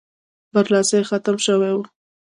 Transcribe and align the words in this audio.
برلاسی 0.53 0.99
ختم 1.09 1.37
شوی 1.45 1.71
وو. 1.73 1.83